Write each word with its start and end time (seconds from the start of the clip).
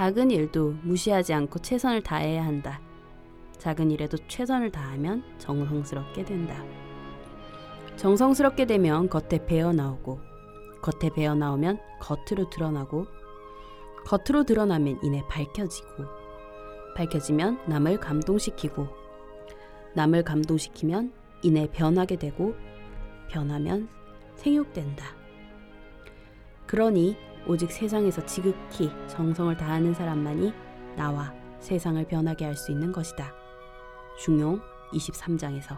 작은 0.00 0.30
일도 0.30 0.76
무시하지 0.82 1.34
않고 1.34 1.58
최선을 1.58 2.02
다해야 2.02 2.42
한다. 2.42 2.80
작은 3.58 3.90
일에도 3.90 4.16
최선을 4.28 4.70
다하면 4.70 5.22
정성스럽게 5.36 6.24
된다. 6.24 6.64
정성스럽게 7.96 8.64
되면 8.64 9.10
겉에 9.10 9.44
배어 9.44 9.74
나오고 9.74 10.18
겉에 10.80 11.10
배어 11.14 11.34
나오면 11.34 11.80
겉으로 12.00 12.48
드러나고 12.48 13.08
겉으로 14.06 14.44
드러나면 14.44 15.00
이내 15.02 15.22
밝혀지고 15.28 16.04
밝혀지면 16.96 17.68
남을 17.68 18.00
감동시키고 18.00 18.88
남을 19.96 20.24
감동시키면 20.24 21.12
이내 21.42 21.68
변하게 21.70 22.16
되고 22.16 22.54
변하면 23.28 23.90
생육된다. 24.36 25.04
그러니 26.64 27.18
오직 27.46 27.72
세상에서 27.72 28.24
지극히 28.26 28.90
정성을 29.08 29.56
다하는 29.56 29.94
사람만이 29.94 30.52
나와 30.96 31.32
세상을 31.60 32.04
변하게 32.06 32.44
할 32.46 32.56
수 32.56 32.70
있는 32.72 32.92
것이다. 32.92 33.32
중용 34.18 34.60
23장에서 34.92 35.76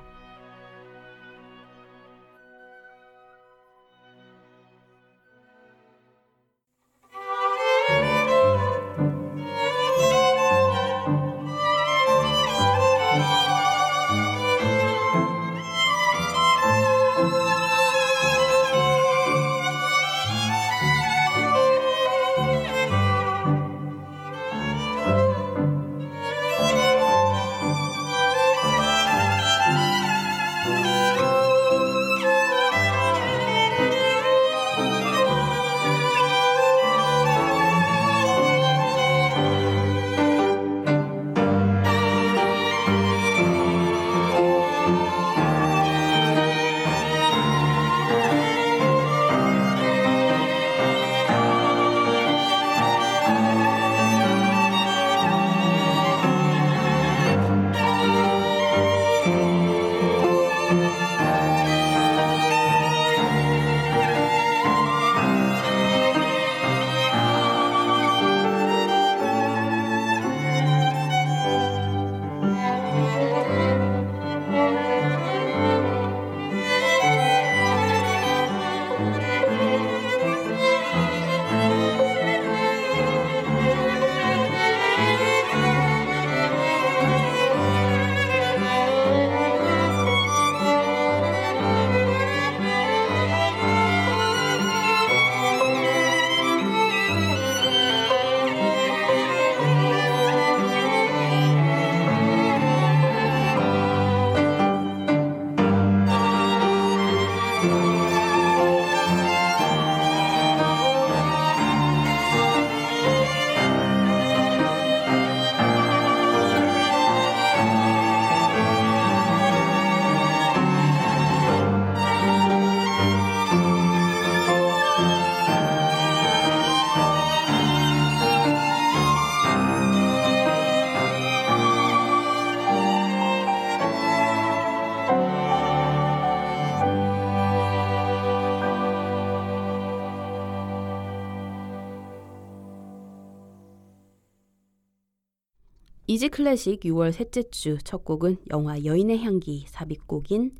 Easy 146.13 146.29
클래식 146.29 146.81
6월 146.81 147.11
셋째 147.11 147.43
주 147.51 147.79
첫 147.83 148.05
곡은 148.05 148.37
영화 148.51 148.85
여인의 148.85 149.21
향기 149.21 149.65
삽입곡인 149.69 150.55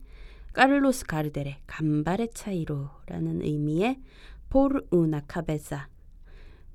까를로스 0.55 1.05
가르델의 1.05 1.59
간발의 1.67 2.31
차이로라는 2.33 3.43
의미의 3.43 4.01
Por 4.49 4.81
una 4.91 5.21
cabeza 5.21 5.89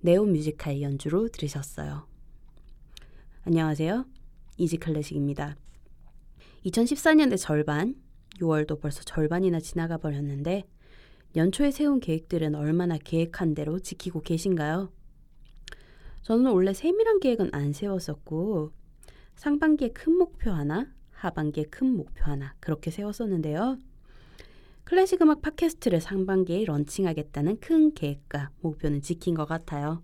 네오 0.01 0.25
뮤지카의 0.25 0.83
연주로 0.83 1.27
들으셨어요. 1.27 2.05
안녕하세요. 3.45 4.05
Easy 4.57 4.77
클래식입니다. 4.77 5.55
2014년의 6.63 7.39
절반, 7.39 7.95
6월도 8.35 8.79
벌써 8.79 9.01
절반이나 9.01 9.59
지나가 9.59 9.97
버렸는데 9.97 10.65
연초에 11.35 11.71
세운 11.71 11.99
계획들은 11.99 12.53
얼마나 12.53 12.99
계획한 12.99 13.55
대로 13.55 13.79
지키고 13.79 14.21
계신가요? 14.21 14.91
저는 16.27 16.51
원래 16.51 16.73
세밀한 16.73 17.21
계획은 17.21 17.51
안 17.53 17.71
세웠었고 17.71 18.73
상반기에 19.37 19.91
큰 19.93 20.17
목표 20.17 20.51
하나, 20.51 20.91
하반기에 21.11 21.63
큰 21.69 21.95
목표 21.95 22.25
하나 22.25 22.53
그렇게 22.59 22.91
세웠었는데요. 22.91 23.77
클래식 24.83 25.21
음악 25.21 25.41
팟캐스트를 25.41 26.01
상반기에 26.01 26.65
런칭하겠다는 26.65 27.61
큰 27.61 27.93
계획과 27.93 28.51
목표는 28.59 29.01
지킨 29.01 29.35
것 29.35 29.45
같아요. 29.45 30.03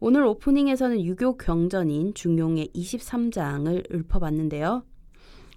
오늘 0.00 0.26
오프닝에서는 0.26 1.02
유교 1.02 1.38
경전인 1.38 2.12
중용의 2.12 2.68
23장을 2.74 3.90
읊어봤는데요. 3.90 4.84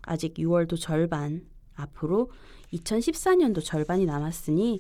아직 0.03 0.35
6월도 0.35 0.79
절반, 0.79 1.45
앞으로 1.75 2.31
2014년도 2.71 3.61
절반이 3.61 4.05
남았으니 4.05 4.79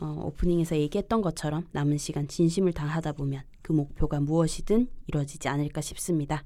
어, 0.00 0.22
오프닝에서 0.24 0.76
얘기했던 0.76 1.22
것처럼 1.22 1.66
남은 1.72 1.98
시간 1.98 2.28
진심을 2.28 2.72
다하다 2.72 3.12
보면 3.12 3.42
그 3.62 3.72
목표가 3.72 4.20
무엇이든 4.20 4.88
이루어지지 5.06 5.48
않을까 5.48 5.80
싶습니다. 5.80 6.44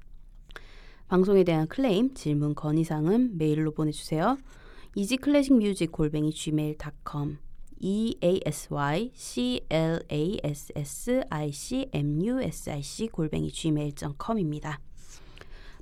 방송에 1.07 1.43
대한 1.43 1.67
클레임, 1.67 2.13
질문, 2.15 2.55
건의사항은 2.55 3.37
메일로 3.37 3.71
보내주세요. 3.71 4.37
easyclassicmusic 4.95 5.91
골뱅이 5.91 6.31
gmail.com 6.31 7.37
e 7.79 8.15
a 8.23 8.39
s 8.45 8.73
y 8.73 9.11
c 9.13 9.61
l 9.69 9.99
a 10.09 10.39
s 10.43 10.71
s 10.75 11.23
i 11.29 11.51
c 11.51 11.89
m 11.91 12.23
u 12.23 12.41
s 12.41 12.69
i 12.69 12.81
c 12.81 13.07
골뱅이 13.07 13.51
gmail.com입니다. 13.51 14.79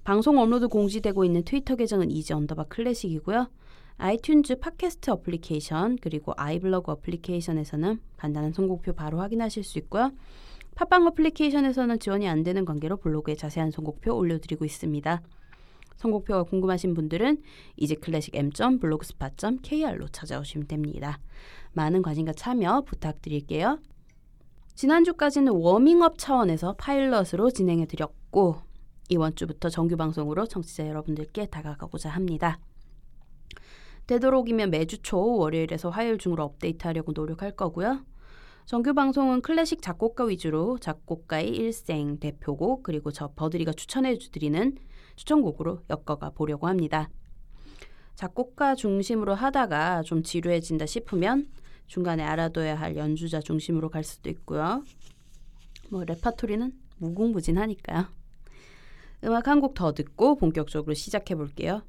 방송 0.04 0.40
업로드 0.40 0.68
공지되고 0.68 1.24
있는 1.24 1.44
트위터 1.44 1.76
계정은 1.76 2.10
Easy 2.10 2.34
underbar 2.34 2.66
클래식이고요. 2.66 3.48
아이튠즈 3.98 4.60
팟캐스트 4.60 5.12
어플리케이션 5.12 5.98
그리고 6.02 6.34
아이블로그 6.38 6.92
어플리케이션에서는 6.94 8.00
간단한 8.18 8.54
선곡표 8.54 8.94
바로 8.94 9.20
확인하실 9.20 9.64
수 9.64 9.78
있고요. 9.80 10.12
팟빵 10.76 11.06
어플리케이션에서는 11.08 12.00
지원이 12.00 12.28
안 12.28 12.44
되는 12.44 12.66
관계로 12.66 12.98
블로그에 12.98 13.36
자세한 13.36 13.72
선곡표 13.72 14.16
올려드리고 14.16 14.66
있습니다. 14.66 15.22
선곡표가 15.98 16.44
궁금하신 16.44 16.96
분들은 16.96 17.44
easyclassicm.blogspot.kr로 17.78 20.08
찾아오시면 20.08 20.68
됩니다. 20.68 21.20
많은 21.74 22.02
관심과 22.02 22.34
참여 22.34 22.82
부탁드릴게요. 22.82 23.80
지난주까지는 24.74 25.52
워밍업 25.52 26.18
차원에서 26.18 26.76
파일럿으로 26.78 27.52
진행해 27.52 27.86
드렸고 27.86 28.56
이번 29.10 29.36
주부터 29.36 29.70
정규 29.70 29.98
방송으로 29.98 30.48
청취자 30.48 30.88
여러분들께 30.88 31.48
다가가고자 31.48 32.10
합니다. 32.10 32.60
되도록이면 34.12 34.72
매주 34.72 35.02
초 35.02 35.38
월요일에서 35.38 35.90
화요일 35.90 36.18
중으로 36.18 36.44
업데이트하려고 36.44 37.14
노력할 37.14 37.56
거고요. 37.56 38.06
정규 38.66 38.94
방송은 38.94 39.42
클래식 39.42 39.82
작곡가 39.82 40.26
위주로 40.26 40.78
작곡가의 40.80 41.50
일생, 41.50 42.20
대표곡 42.20 42.84
그리고 42.84 43.12
저 43.12 43.32
버드리가 43.34 43.72
추천해 43.72 44.18
주드리는 44.18 44.78
추천곡으로 45.16 45.84
엮어가 45.90 46.32
보려고 46.32 46.68
합니다. 46.68 47.10
작곡가 48.16 48.76
중심으로 48.76 49.34
하다가 49.34 50.04
좀 50.04 50.24
지루해진다 50.24 50.86
싶으면 50.88 51.48
중간에 51.88 52.22
알아둬야 52.24 52.78
할 52.78 52.98
연주자 52.98 53.40
중심으로 53.40 53.90
갈 53.90 54.04
수도 54.04 54.30
있고요. 54.30 54.84
뭐 55.90 56.04
레파토리는 56.04 56.74
무궁무진하니까요. 56.98 58.08
음악 59.24 59.48
한 59.48 59.62
곡 59.62 59.74
더 59.74 59.94
듣고 59.94 60.36
본격적으로 60.36 60.96
시작해 60.96 61.34
볼게요. 61.36 61.82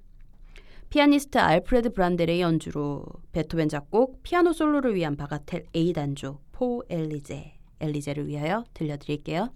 피아니스트 0.92 1.38
알프레드 1.38 1.94
브란델의 1.94 2.42
연주로 2.42 3.06
베토벤 3.32 3.70
작곡 3.70 4.22
피아노 4.22 4.52
솔로를 4.52 4.94
위한 4.94 5.16
바가텔 5.16 5.64
A 5.74 5.94
단조 5.94 6.40
포 6.52 6.82
엘리제 6.90 7.54
엘리제를 7.80 8.28
위하여 8.28 8.62
들려드릴게요. 8.74 9.48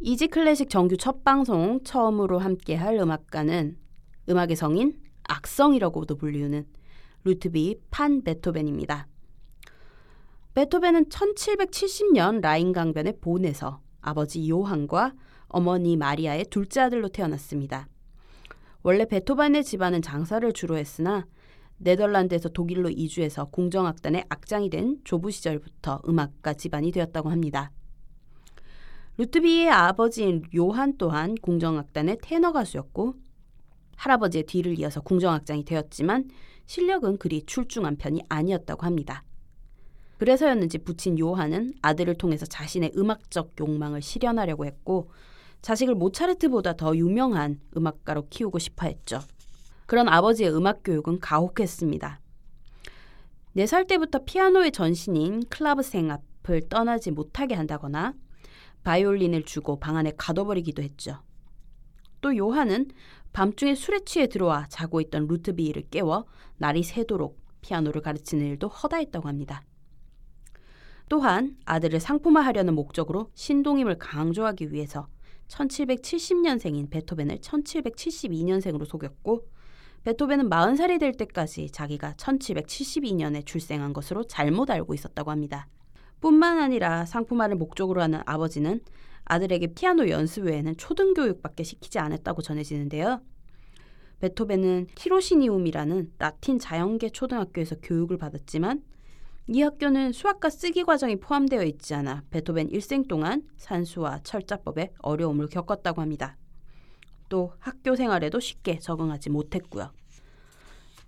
Easy 0.00 0.28
클래식 0.28 0.70
정규 0.70 0.96
첫 0.96 1.24
방송 1.24 1.82
처음으로 1.82 2.38
함께할 2.38 2.96
음악가는 2.98 3.76
음악의 4.28 4.54
성인 4.54 4.96
악성이라고도 5.24 6.16
불리우는 6.16 6.66
루트비히 7.24 7.80
판 7.90 8.22
베토벤입니다. 8.22 9.08
베토벤은 10.54 11.06
1770년 11.06 12.40
라인 12.40 12.72
강변의 12.72 13.18
본에서 13.20 13.80
아버지 14.00 14.48
요한과 14.48 15.14
어머니 15.48 15.96
마리아의 15.96 16.44
둘째 16.44 16.82
아들로 16.82 17.08
태어났습니다. 17.08 17.88
원래 18.84 19.04
베토벤의 19.04 19.64
집안은 19.64 20.02
장사를 20.02 20.52
주로 20.52 20.76
했으나 20.76 21.26
네덜란드에서 21.78 22.50
독일로 22.50 22.90
이주해서 22.90 23.46
궁정악단의 23.46 24.26
악장이 24.28 24.70
된 24.70 24.98
조부 25.02 25.32
시절부터 25.32 26.02
음악가 26.08 26.54
집안이 26.54 26.92
되었다고 26.92 27.30
합니다. 27.30 27.72
루트비의 29.18 29.68
아버지인 29.68 30.44
요한 30.56 30.96
또한 30.96 31.34
궁정악단의 31.42 32.18
테너 32.22 32.52
가수였고 32.52 33.16
할아버지의 33.96 34.44
뒤를 34.44 34.78
이어서 34.78 35.00
궁정악장이 35.00 35.64
되었지만 35.64 36.30
실력은 36.66 37.18
그리 37.18 37.42
출중한 37.44 37.96
편이 37.96 38.22
아니었다고 38.28 38.86
합니다. 38.86 39.24
그래서였는지 40.18 40.78
부친 40.78 41.18
요한은 41.18 41.74
아들을 41.82 42.14
통해서 42.14 42.46
자신의 42.46 42.92
음악적 42.96 43.54
욕망을 43.58 44.02
실현하려고 44.02 44.66
했고 44.66 45.10
자식을 45.62 45.96
모차르트보다 45.96 46.74
더 46.74 46.96
유명한 46.96 47.60
음악가로 47.76 48.28
키우고 48.30 48.60
싶어 48.60 48.86
했죠. 48.86 49.18
그런 49.86 50.08
아버지의 50.08 50.54
음악 50.54 50.82
교육은 50.84 51.18
가혹했습니다. 51.18 52.20
4살 53.56 53.88
때부터 53.88 54.20
피아노의 54.24 54.70
전신인 54.70 55.42
클라브생 55.48 56.12
앞을 56.12 56.68
떠나지 56.68 57.10
못하게 57.10 57.56
한다거나 57.56 58.14
바이올린을 58.88 59.42
주고 59.42 59.78
방 59.78 59.98
안에 59.98 60.14
가둬버리기도 60.16 60.82
했죠. 60.82 61.20
또 62.22 62.34
요한은 62.34 62.90
밤중에 63.34 63.74
술에 63.74 64.00
취해 64.06 64.28
들어와 64.28 64.66
자고 64.70 65.02
있던 65.02 65.26
루트비를 65.26 65.90
깨워 65.90 66.24
날이 66.56 66.82
새도록 66.82 67.38
피아노를 67.60 68.00
가르치는 68.00 68.46
일도 68.46 68.68
허다했다고 68.68 69.28
합니다. 69.28 69.62
또한 71.10 71.58
아들을 71.66 72.00
상품화하려는 72.00 72.74
목적으로 72.74 73.30
신동임을 73.34 73.98
강조하기 73.98 74.72
위해서 74.72 75.08
1770년생인 75.48 76.88
베토벤을 76.88 77.40
1772년생으로 77.40 78.86
속였고 78.86 79.46
베토벤은 80.04 80.48
40살이 80.48 80.98
될 80.98 81.12
때까지 81.12 81.70
자기가 81.70 82.14
1772년에 82.14 83.44
출생한 83.44 83.92
것으로 83.92 84.24
잘못 84.24 84.70
알고 84.70 84.94
있었다고 84.94 85.30
합니다. 85.30 85.68
뿐만 86.20 86.58
아니라 86.58 87.04
상품화를 87.06 87.56
목적으로 87.56 88.02
하는 88.02 88.20
아버지는 88.26 88.80
아들에게 89.24 89.68
피아노 89.74 90.08
연습 90.08 90.44
외에는 90.44 90.76
초등교육밖에 90.76 91.62
시키지 91.62 91.98
않았다고 91.98 92.42
전해지는데요. 92.42 93.20
베토벤은 94.20 94.88
티로시니움이라는 94.94 96.12
라틴 96.18 96.58
자연계 96.58 97.10
초등학교에서 97.10 97.76
교육을 97.82 98.18
받았지만 98.18 98.82
이 99.50 99.62
학교는 99.62 100.12
수학과 100.12 100.50
쓰기 100.50 100.84
과정이 100.84 101.16
포함되어 101.16 101.62
있지 101.64 101.94
않아 101.94 102.24
베토벤 102.30 102.68
일생 102.68 103.04
동안 103.06 103.42
산수와 103.56 104.20
철자법에 104.22 104.92
어려움을 104.98 105.48
겪었다고 105.48 106.02
합니다. 106.02 106.36
또 107.28 107.52
학교 107.58 107.94
생활에도 107.94 108.40
쉽게 108.40 108.78
적응하지 108.78 109.30
못했고요. 109.30 109.92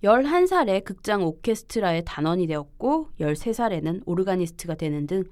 11살에 0.02 0.83
극장 0.85 1.25
오케스트라의 1.25 2.02
단원이 2.07 2.47
되었고 2.47 3.11
13살에는 3.21 4.02
오르가니스트가 4.07 4.75
되는 4.75 5.07
등 5.07 5.25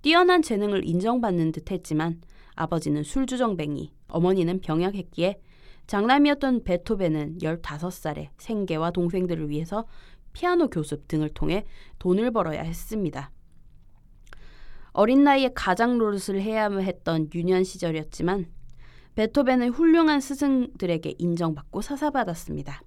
뛰어난 0.00 0.42
재능을 0.42 0.86
인정받는 0.86 1.52
듯 1.52 1.70
했지만 1.70 2.20
아버지는 2.54 3.02
술주정뱅이, 3.02 3.92
어머니는 4.08 4.60
병약했기에 4.60 5.40
장남이었던 5.86 6.64
베토벤은 6.64 7.38
15살에 7.38 8.28
생계와 8.38 8.92
동생들을 8.92 9.48
위해서 9.48 9.86
피아노 10.32 10.68
교습 10.68 11.08
등을 11.08 11.30
통해 11.30 11.64
돈을 11.98 12.30
벌어야 12.30 12.62
했습니다. 12.62 13.30
어린 14.92 15.24
나이에 15.24 15.50
가장 15.54 15.98
노릇을 15.98 16.40
해야 16.40 16.68
했던 16.68 17.28
유년 17.34 17.64
시절이었지만 17.64 18.46
베토벤은 19.14 19.70
훌륭한 19.70 20.20
스승들에게 20.20 21.14
인정받고 21.18 21.82
사사받았습니다. 21.82 22.82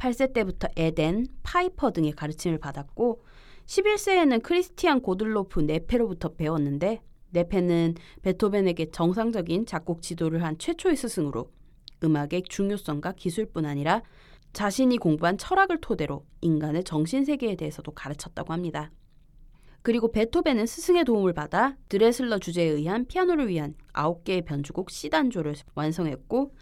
8세 0.00 0.32
때부터 0.32 0.68
에덴, 0.76 1.26
파이퍼 1.42 1.90
등의 1.92 2.12
가르침을 2.12 2.58
받았고 2.58 3.22
11세에는 3.66 4.42
크리스티안 4.42 5.02
고들로프 5.02 5.60
네페로부터 5.60 6.30
배웠는데 6.34 7.02
네페는 7.30 7.94
베토벤에게 8.22 8.90
정상적인 8.90 9.66
작곡 9.66 10.02
지도를 10.02 10.42
한 10.42 10.58
최초의 10.58 10.96
스승으로 10.96 11.52
음악의 12.02 12.44
중요성과 12.48 13.12
기술뿐 13.12 13.66
아니라 13.66 14.02
자신이 14.52 14.96
공부한 14.96 15.38
철학을 15.38 15.80
토대로 15.80 16.24
인간의 16.40 16.82
정신 16.84 17.24
세계에 17.24 17.54
대해서도 17.54 17.92
가르쳤다고 17.92 18.52
합니다. 18.52 18.90
그리고 19.82 20.10
베토벤은 20.10 20.66
스승의 20.66 21.04
도움을 21.04 21.34
받아 21.34 21.76
드레슬러 21.88 22.38
주제에 22.38 22.66
의한 22.66 23.06
피아노를 23.06 23.48
위한 23.48 23.74
9개의 23.92 24.44
변주곡 24.44 24.90
C단조를 24.90 25.54
완성했고 25.74 26.52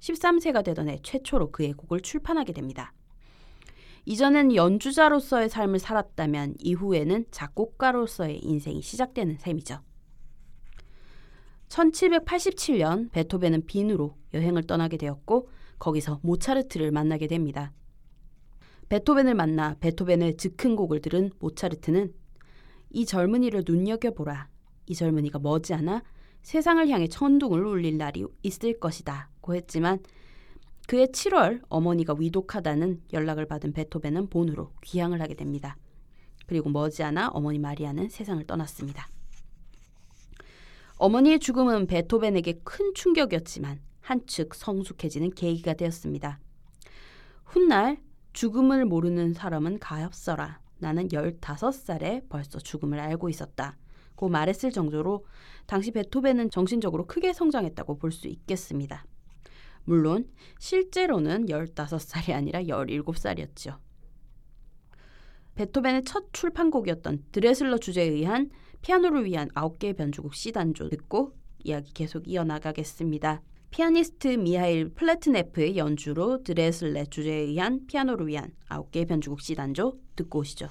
13세가 0.00 0.64
되던 0.64 0.88
해 0.88 0.98
최초로 1.02 1.50
그의 1.50 1.72
곡을 1.72 2.00
출판하게 2.00 2.52
됩니다. 2.52 2.92
이전엔 4.04 4.54
연주자로서의 4.54 5.48
삶을 5.48 5.78
살았다면 5.80 6.54
이후에는 6.60 7.26
작곡가로서의 7.30 8.38
인생이 8.38 8.80
시작되는 8.80 9.38
셈이죠. 9.38 9.80
1787년 11.68 13.10
베토벤은 13.10 13.66
빈으로 13.66 14.16
여행을 14.32 14.64
떠나게 14.64 14.96
되었고 14.96 15.48
거기서 15.78 16.20
모차르트를 16.22 16.92
만나게 16.92 17.26
됩니다. 17.26 17.72
베토벤을 18.88 19.34
만나 19.34 19.74
베토벤의 19.80 20.36
즉흥 20.36 20.76
곡을 20.76 21.00
들은 21.00 21.32
모차르트는 21.40 22.14
이 22.90 23.04
젊은이를 23.04 23.64
눈여겨보라. 23.66 24.48
이 24.86 24.94
젊은이가 24.94 25.40
머지않아 25.40 26.04
세상을 26.42 26.88
향해 26.88 27.08
천둥을 27.08 27.64
울릴 27.64 27.98
날이 27.98 28.24
있을 28.44 28.78
것이다. 28.78 29.28
고 29.46 29.54
했지만 29.54 30.00
그해 30.88 31.06
7월 31.06 31.62
어머니가 31.68 32.14
위독하다는 32.18 33.02
연락을 33.12 33.46
받은 33.46 33.72
베토벤은 33.72 34.28
본으로 34.28 34.72
귀향을 34.82 35.20
하게 35.20 35.34
됩니다. 35.34 35.76
그리고 36.46 36.68
머지않아 36.68 37.28
어머니 37.28 37.58
마리아는 37.60 38.08
세상을 38.08 38.44
떠났습니다. 38.46 39.08
어머니의 40.98 41.38
죽음은 41.38 41.86
베토벤에게 41.86 42.60
큰 42.64 42.92
충격이었지만 42.94 43.80
한층 44.00 44.48
성숙해지는 44.52 45.30
계기가 45.30 45.74
되었습니다. 45.74 46.40
훗날 47.44 47.98
죽음을 48.32 48.84
모르는 48.84 49.32
사람은 49.32 49.78
가엾어라. 49.78 50.60
나는 50.78 51.08
15살에 51.08 52.28
벌써 52.28 52.58
죽음을 52.58 52.98
알고 52.98 53.28
있었다. 53.28 53.76
고 54.14 54.28
말했을 54.28 54.72
정도로 54.72 55.24
당시 55.66 55.90
베토벤은 55.92 56.50
정신적으로 56.50 57.06
크게 57.06 57.32
성장했다고 57.32 57.98
볼 57.98 58.10
수 58.12 58.28
있겠습니다. 58.28 59.04
물론 59.86 60.28
실제로는 60.58 61.46
15살이 61.46 62.34
아니라 62.34 62.60
17살이었죠. 62.60 63.78
베토벤의 65.54 66.04
첫 66.04 66.32
출판곡이었던 66.32 67.24
드레슬러 67.32 67.78
주제에 67.78 68.04
의한 68.04 68.50
피아노를 68.82 69.24
위한 69.24 69.48
9개의 69.48 69.96
변주곡 69.96 70.34
C단조 70.34 70.90
듣고 70.90 71.32
이야기 71.64 71.92
계속 71.94 72.28
이어나가겠습니다. 72.28 73.40
피아니스트 73.70 74.28
미하일 74.28 74.90
플래트네프의 74.90 75.76
연주로 75.76 76.42
드레슬레 76.42 77.06
주제에 77.06 77.40
의한 77.40 77.86
피아노를 77.86 78.26
위한 78.26 78.52
9개의 78.68 79.08
변주곡 79.08 79.40
C단조 79.40 79.98
듣고 80.14 80.40
오시죠. 80.40 80.68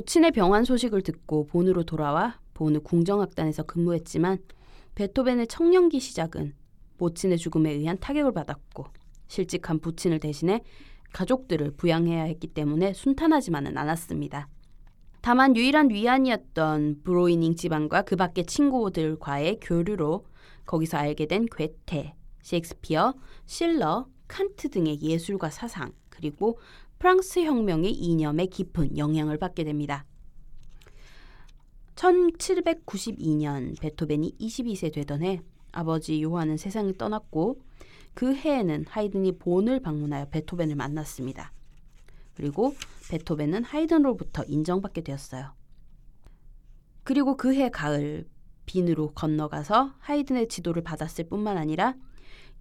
모친의 0.00 0.32
병환 0.32 0.64
소식을 0.64 1.02
듣고 1.02 1.46
본으로 1.46 1.84
돌아와 1.84 2.38
본의 2.54 2.80
궁정악단에서 2.84 3.64
근무했지만 3.64 4.38
베토벤의 4.94 5.46
청년기 5.46 6.00
시작은 6.00 6.54
모친의 6.96 7.36
죽음에 7.36 7.70
의한 7.72 7.98
타격을 7.98 8.32
받았고 8.32 8.86
실직한 9.28 9.78
부친을 9.78 10.18
대신해 10.18 10.62
가족들을 11.12 11.72
부양해야 11.72 12.22
했기 12.24 12.46
때문에 12.46 12.94
순탄하지만은 12.94 13.76
않았습니다. 13.76 14.48
다만 15.20 15.54
유일한 15.54 15.90
위안이었던 15.90 17.02
브로이닝 17.04 17.56
집안과 17.56 18.02
그 18.02 18.16
밖의 18.16 18.46
친구들과의 18.46 19.58
교류로 19.60 20.24
거기서 20.64 20.96
알게 20.96 21.26
된 21.26 21.44
괴테, 21.44 22.14
셰익스피어, 22.40 23.12
실러, 23.44 24.06
칸트 24.28 24.70
등의 24.70 25.02
예술과 25.02 25.50
사상 25.50 25.92
그리고 26.08 26.58
프랑스 27.00 27.40
혁명의 27.40 27.92
이념에 27.92 28.44
깊은 28.44 28.98
영향을 28.98 29.38
받게 29.38 29.64
됩니다. 29.64 30.04
1792년 31.94 33.80
베토벤이 33.80 34.36
22세 34.38 34.92
되던 34.92 35.22
해 35.22 35.40
아버지 35.72 36.22
요한은 36.22 36.58
세상을 36.58 36.92
떠났고 36.98 37.58
그 38.12 38.34
해에는 38.34 38.84
하이든이 38.86 39.38
본을 39.38 39.80
방문하여 39.80 40.28
베토벤을 40.28 40.76
만났습니다. 40.76 41.54
그리고 42.34 42.74
베토벤은 43.10 43.64
하이든으로부터 43.64 44.44
인정받게 44.44 45.00
되었어요. 45.00 45.54
그리고 47.02 47.38
그 47.38 47.54
해 47.54 47.70
가을 47.70 48.28
빈으로 48.66 49.12
건너가서 49.12 49.94
하이든의 50.00 50.48
지도를 50.48 50.82
받았을 50.82 51.30
뿐만 51.30 51.56
아니라 51.56 51.94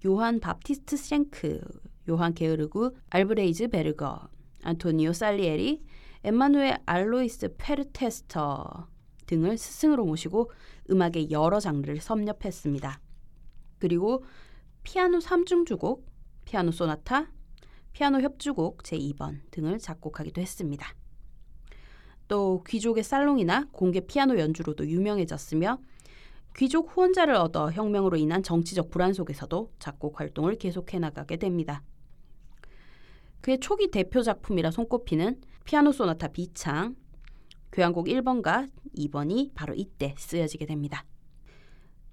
요한 0.06 0.40
바프티스트 0.40 0.96
쉔크, 0.96 1.62
요한 2.10 2.34
게오르크 2.34 2.96
알브레히츠베르거, 3.10 4.28
안토니오 4.64 5.14
살리에리, 5.14 5.84
엠마누엘 6.24 6.80
알로이스 6.86 7.56
푀르스터 7.58 8.88
등을 9.28 9.58
스승으로 9.58 10.06
모시고 10.06 10.52
음악의 10.90 11.32
여러 11.32 11.60
장르를 11.60 12.02
섭렵했습니다. 12.02 13.00
그리고 13.78 14.26
피아노 14.84 15.20
3중주곡, 15.20 16.06
피아노 16.46 16.72
소나타, 16.72 17.32
피아노 17.94 18.22
협주곡 18.22 18.84
제2번 18.84 19.40
등을 19.52 19.78
작곡하기도 19.78 20.42
했습니다. 20.42 20.96
또 22.28 22.64
귀족의 22.68 23.04
살롱이나 23.04 23.70
공개 23.72 24.02
피아노 24.02 24.38
연주로도 24.38 24.88
유명해졌으며 24.88 25.80
귀족 26.56 26.96
후원자를 26.96 27.36
얻어 27.36 27.72
혁명으로 27.72 28.18
인한 28.18 28.44
정치적 28.44 28.90
불안 28.90 29.14
속에서도 29.14 29.72
작곡 29.80 30.20
활동을 30.20 30.58
계속해 30.58 31.00
나가게 31.00 31.38
됩니다. 31.38 31.84
그의 33.42 33.60
초기 33.60 33.90
대표 33.90 34.22
작품이라 34.22 34.72
손꼽히는 34.72 35.42
피아노 35.66 35.92
소나타 35.92 36.28
B창, 36.30 36.96
교향곡 37.72 38.08
1번과 38.08 38.70
2번이 38.98 39.54
바로 39.54 39.74
이때 39.76 40.16
쓰여지게 40.18 40.66
됩니다. 40.66 41.06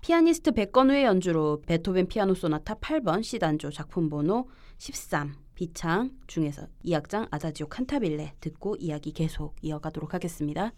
피아니스트 0.02 0.52
백건우의 0.52 1.04
연주로 1.04 1.62
베토벤 1.66 2.06
피아노 2.06 2.34
소나타 2.34 2.74
8번 2.74 3.22
C단조 3.22 3.70
작품 3.70 4.08
번호 4.08 4.48
13 4.78 5.34
B창 5.54 6.10
중에서 6.26 6.68
2악장 6.84 7.28
아자지오 7.30 7.68
칸타빌레 7.68 8.34
듣고 8.40 8.76
이야기 8.76 9.10
계속 9.12 9.56
이어가도록 9.62 10.14
하겠습니다. 10.14 10.72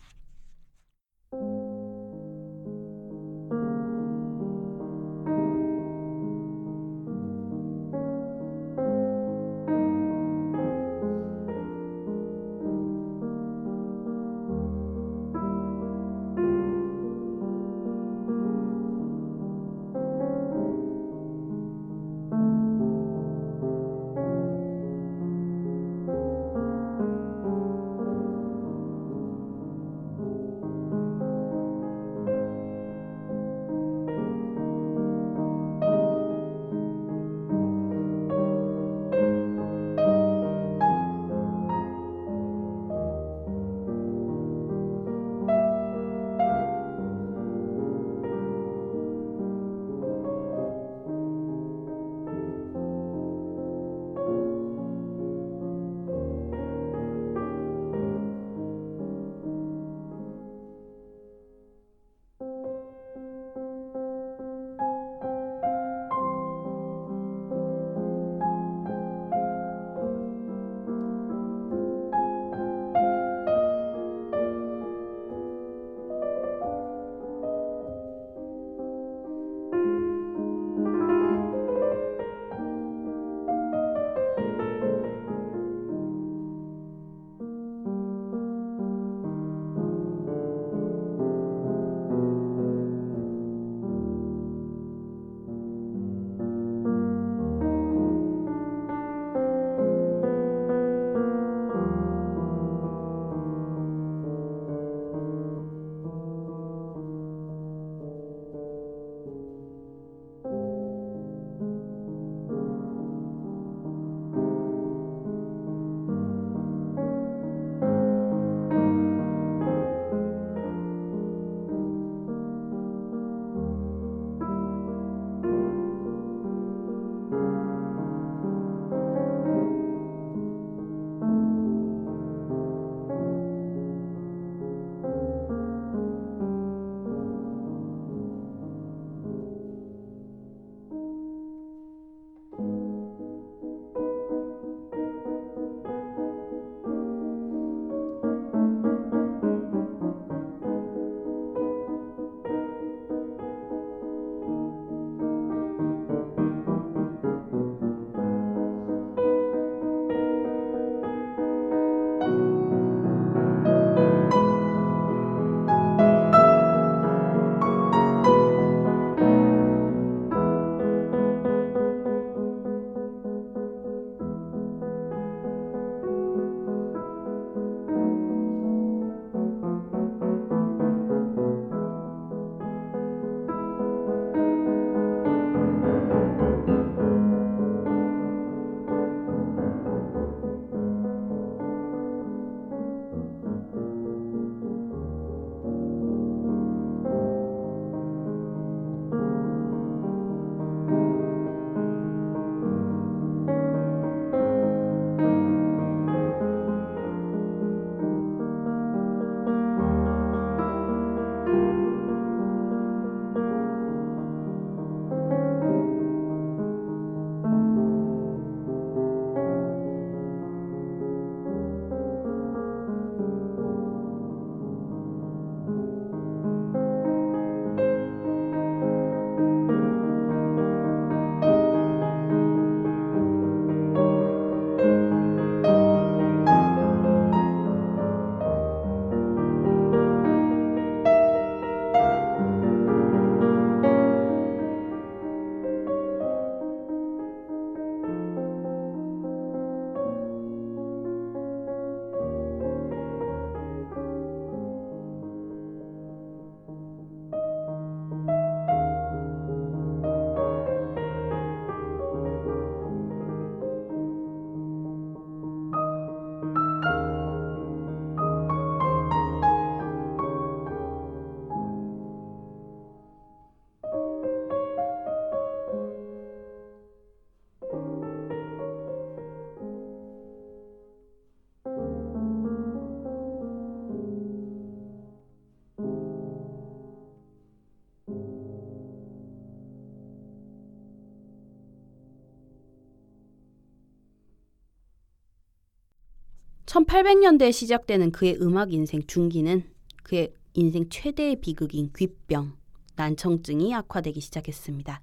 1800년대에 296.87 297.53
시작되는 297.53 298.12
그의 298.12 298.37
음악 298.41 298.73
인생 298.73 299.03
중기는 299.07 299.64
그의 300.05 300.33
인생 300.55 300.88
최대의 300.88 301.41
비극인 301.41 301.91
귀병, 301.97 302.53
난청증이 302.97 303.75
악화되기 303.75 304.21
시작했습니다. 304.21 305.01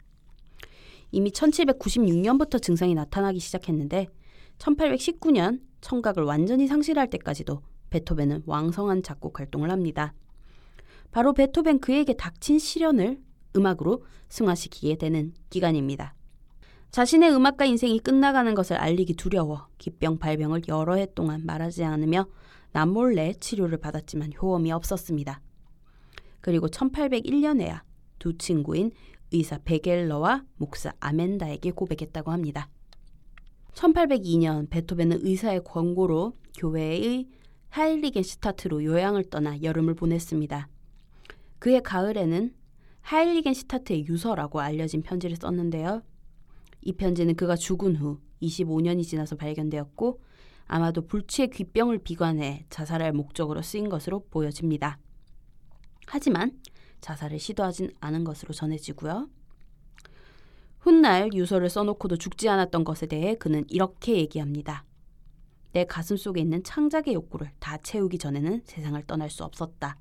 이미 1.11 1.31
1796년부터 1.31 2.61
증상이 2.61 2.95
나타나기 2.95 3.39
시작했는데 3.39 4.07
1819년 4.57 5.61
청각을 5.81 6.23
완전히 6.23 6.67
상실할 6.67 7.09
때까지도 7.09 7.61
베토벤은 7.89 8.43
왕성한 8.45 9.03
작곡 9.03 9.39
활동을 9.39 9.69
합니다. 9.69 10.13
바로 11.11 11.33
베토벤 11.33 11.79
그에게 11.79 12.13
닥친 12.13 12.59
시련을 12.59 13.21
음악으로 13.55 14.03
승화시키게 14.29 14.97
되는 14.97 15.33
기간입니다. 15.49 16.15
자신의 16.95 17.35
음악가 17.35 17.65
인생이 17.65 17.99
끝나가는 17.99 18.55
것을 18.55 18.77
알리기 18.77 19.15
두려워 19.15 19.67
기병 19.79 20.17
발병을 20.17 20.61
여러 20.69 20.95
해 20.95 21.05
동안 21.13 21.45
말하지 21.45 21.83
않으며 21.83 22.25
남몰래 22.71 23.33
치료를 23.41 23.79
받았지만 23.79 24.31
효험이 24.41 24.71
없었습니다. 24.71 25.41
그리고 26.39 26.69
1801년에야 26.69 27.81
두 28.17 28.37
친구인 28.37 28.91
의사 29.33 29.57
베겔러와 29.57 30.45
목사 30.55 30.93
아멘다에게 31.01 31.71
고백했다고 31.71 32.31
합니다. 32.31 32.69
1802년 33.73 34.69
베토벤은 34.69 35.19
의사의 35.25 35.65
권고로 35.65 36.37
교회의 36.57 37.27
하일리겐시타트로 37.71 38.85
요양을 38.85 39.25
떠나 39.25 39.61
여름을 39.61 39.95
보냈습니다. 39.95 40.69
그해 41.59 41.81
가을에는 41.81 42.55
하일리겐시타트의 43.01 44.07
유서라고 44.07 44.61
알려진 44.61 45.01
편지를 45.01 45.35
썼는데요. 45.35 46.01
이 46.85 46.93
편지는 46.93 47.35
그가 47.35 47.55
죽은 47.55 47.97
후 47.97 48.19
25년이 48.41 49.03
지나서 49.03 49.35
발견되었고 49.35 50.21
아마도 50.67 51.05
불치의 51.05 51.49
귀병을 51.49 51.99
비관해 51.99 52.65
자살할 52.69 53.11
목적으로 53.11 53.61
쓰인 53.61 53.89
것으로 53.89 54.25
보여집니다. 54.29 54.99
하지만 56.07 56.59
자살을 57.01 57.39
시도하진 57.39 57.91
않은 57.99 58.23
것으로 58.23 58.53
전해지고요. 58.53 59.27
훗날 60.79 61.33
유서를 61.33 61.69
써놓고도 61.69 62.17
죽지 62.17 62.47
않았던 62.49 62.83
것에 62.83 63.07
대해 63.07 63.35
그는 63.35 63.65
이렇게 63.67 64.15
얘기합니다. 64.17 64.85
내 65.71 65.85
가슴 65.85 66.17
속에 66.17 66.39
있는 66.39 66.63
창작의 66.63 67.15
욕구를 67.15 67.49
다 67.59 67.77
채우기 67.77 68.19
전에는 68.19 68.61
세상을 68.63 69.01
떠날 69.07 69.31
수 69.31 69.43
없었다. 69.43 69.97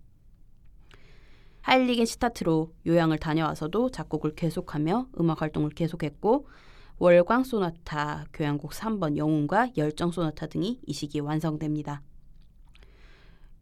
하일리겐 1.63 2.05
시타트로 2.05 2.75
요양을 2.87 3.19
다녀와서도 3.19 3.91
작곡을 3.91 4.35
계속하며 4.35 5.09
음악 5.19 5.41
활동을 5.41 5.71
계속했고 5.71 6.47
월광 6.99 7.43
소나타, 7.43 8.25
교향곡 8.33 8.71
3번 8.71 9.17
영웅과 9.17 9.71
열정 9.77 10.13
소나타 10.13 10.47
등이 10.47 10.81
이 10.87 10.93
시기에 10.93 11.21
완성됩니다. 11.21 12.03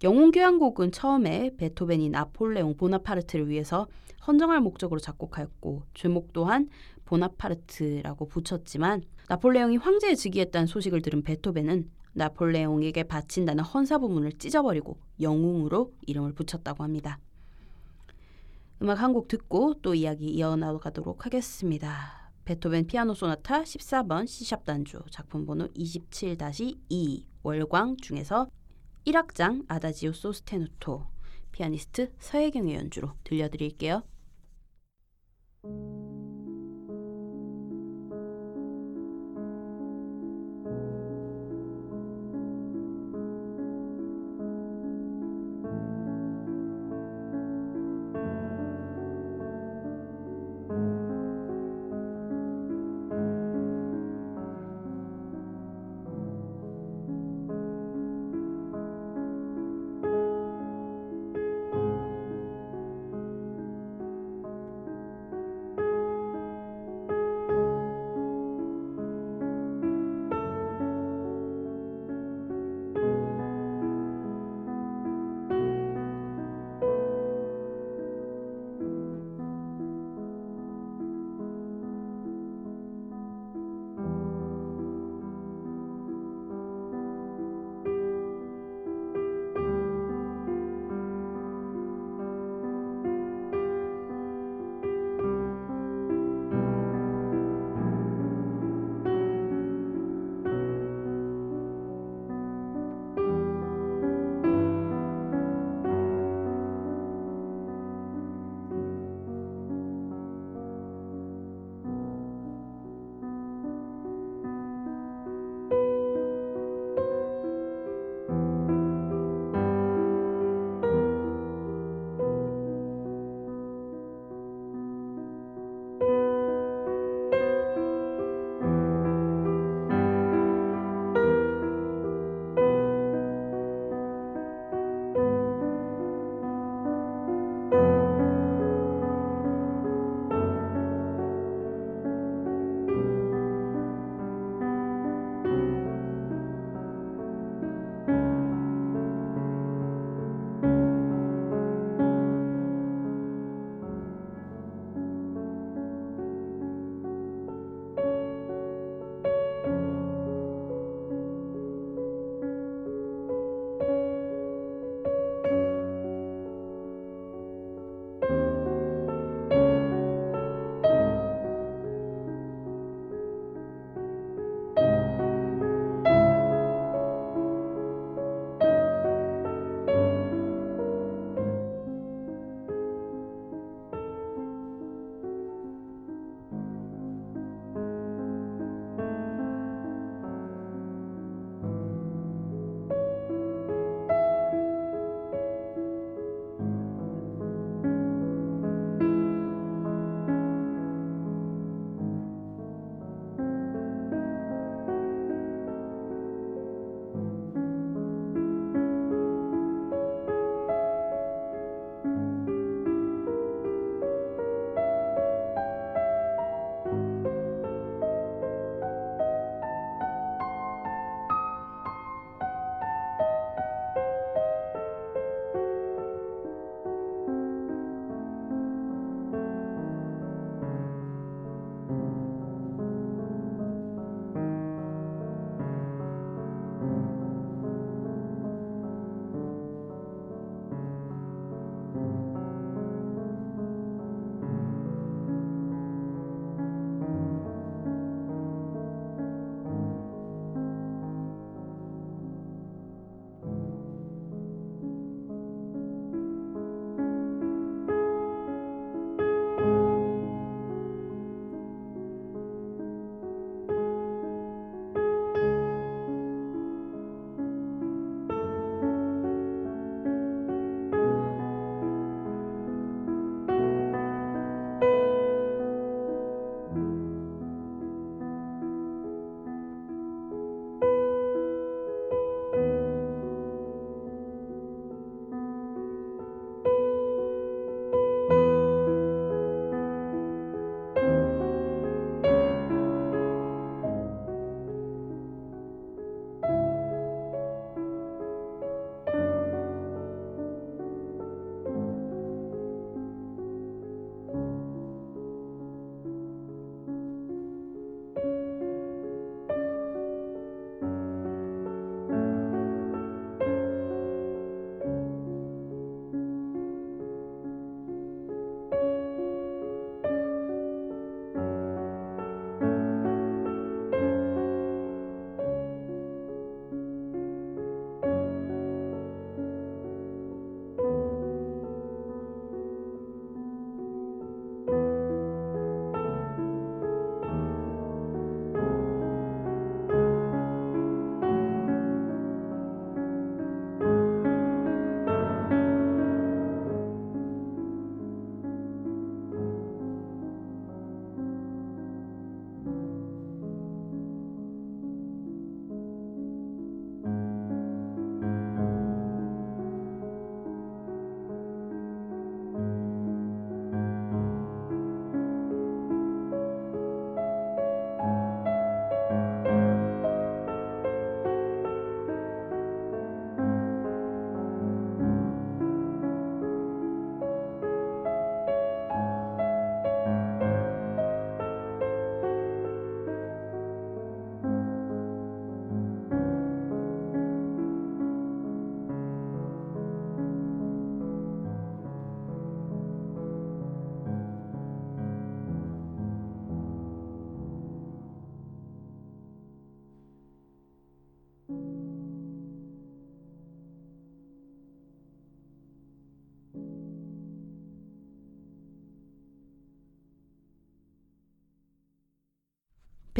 영웅 0.05 0.33
교향곡은 0.33 0.93
처음에 0.93 1.53
베토벤이 1.57 2.11
나폴레옹 2.11 2.77
보나파르트를 2.77 3.49
위해서 3.49 3.87
헌정할 4.27 4.61
목적으로 4.61 5.01
작곡하였고 5.01 5.83
제목 5.95 6.33
또한 6.33 6.69
보나파르트라고 7.05 8.29
붙였지만 8.29 9.03
나폴레옹이 9.29 9.79
황제에 9.79 10.15
즉위했다는 10.15 10.67
소식을 10.67 11.03
들은 11.03 11.23
베토벤은 11.23 11.91
나폴레옹에게 12.15 13.05
바친다는 13.05 13.65
헌사 13.65 13.99
부문을 13.99 14.33
찢어버리고 14.33 14.99
영웅으로 15.21 15.93
이름을 16.07 16.35
붙였다고 16.35 16.85
합니다. 16.85 17.19
음악 18.83 19.01
한 19.01 19.13
곡 19.15 19.29
듣고 19.29 19.75
또 19.81 19.95
이야기 19.95 20.27
이어나가도록 20.27 21.25
하겠습니다. 21.25 22.22
베토벤 22.45 22.87
피아노 22.87 23.15
소나타 23.15 23.63
14번 23.63 24.27
C샵 24.27 24.65
단주 24.65 25.01
작품 25.11 25.47
번호 25.47 25.69
27-2 25.69 27.25
월광 27.43 27.97
중에서 27.99 28.49
1악장 29.07 29.65
아다지오 29.69 30.13
소스테누토 30.13 31.07
피아니스트 31.53 32.13
서혜경의 32.19 32.75
연주로 32.75 33.13
들려드릴게요. 33.25 34.03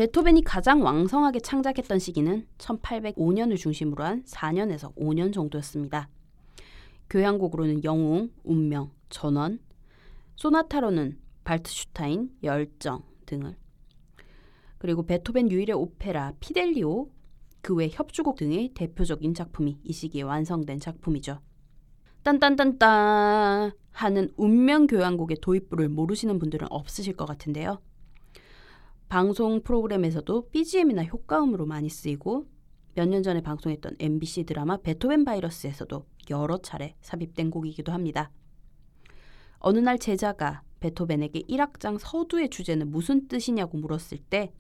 베토벤이 0.03 0.43
가장 0.43 0.83
왕성하게 0.83 1.39
창작했던 1.39 2.01
시기는 2.01 2.45
1805년을 2.59 3.57
중심으로 3.57 4.03
한 4.03 4.25
4년에서 4.25 4.93
5년 4.97 5.33
정도였습니다. 5.33 6.09
교향곡으로는 7.09 7.85
영웅, 7.85 8.33
운명, 8.43 8.91
전원, 9.11 9.61
소나타로는 10.35 11.21
발트슈타인, 11.45 12.33
열정 12.43 13.05
등을 13.27 13.55
그리고 14.79 15.07
베토벤 15.07 15.53
유일의 15.53 15.77
오페라 15.77 16.33
피델리오 16.41 17.09
그 17.61 17.77
외 17.77 17.89
협주곡 17.89 18.39
등의 18.39 18.71
대표적인 18.75 19.35
작품이 19.35 19.79
이 19.85 19.93
시기에 19.93 20.23
완성된 20.23 20.81
작품이죠. 20.81 21.39
딴딴딴딴 22.25 23.71
하는 23.93 24.33
운명 24.37 24.89
교향곡의 24.89 25.37
도입부를 25.41 25.89
모르시는 25.89 26.41
분들은 26.41 26.67
없으실 26.71 27.15
것 27.17 27.25
같은데요. 27.27 27.81
방송 29.13 29.61
프로그램에서도 29.61 30.49
BGM이나 30.49 31.05
효과음으로 31.05 31.67
많이 31.67 31.91
쓰이고 31.91 32.47
몇 32.95 33.07
년 33.07 33.23
전에 33.23 33.43
방송했던 33.43 33.97
MBC 33.99 34.45
드라마 34.45 34.79
베토벤 34.79 35.27
바이러스에서도 35.27 36.07
여러 36.31 36.57
차례 36.57 36.97
삽입된 37.03 37.51
곡이기도 37.51 37.93
합니다. 37.93 38.31
어느 39.59 39.81
날 39.81 39.99
제자가 39.99 40.63
베토벤에게 40.81 41.43
1악장 41.43 41.99
서두의 41.99 42.49
주제는 42.49 42.91
무슨 42.91 43.29
뜻이냐고 43.29 43.77
물었을 43.77 44.17
때 44.17 44.51